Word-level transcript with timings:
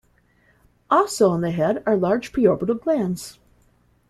Also 0.89 1.29
on 1.29 1.41
the 1.41 1.51
head 1.51 1.83
are 1.85 1.95
large 1.95 2.31
preorbital 2.33 2.81
glands. 2.81 3.37